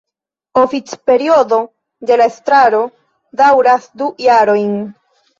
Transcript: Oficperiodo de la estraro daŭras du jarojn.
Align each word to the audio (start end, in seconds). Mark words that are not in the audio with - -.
Oficperiodo 0.59 1.59
de 2.09 2.17
la 2.21 2.25
estraro 2.31 2.79
daŭras 3.41 3.85
du 4.03 4.09
jarojn. 4.27 4.73